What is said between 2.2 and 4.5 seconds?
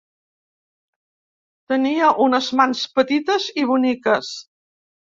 unes mans petites i boniques.